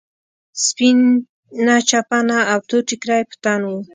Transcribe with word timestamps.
سپينه 0.65 1.75
چپن 1.89 2.27
او 2.51 2.59
تور 2.69 2.81
ټيکری 2.89 3.17
يې 3.19 3.27
په 3.29 3.35
تن 3.43 3.61
و. 3.67 3.71